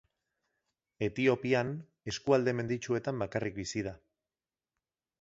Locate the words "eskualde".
2.13-2.57